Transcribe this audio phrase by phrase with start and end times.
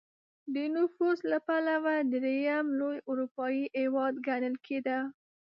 [0.53, 4.99] د نفوس له پلوه درېیم لوی اروپايي هېواد ګڼل کېده.